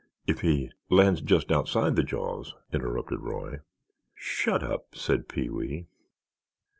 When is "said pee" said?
4.95-5.47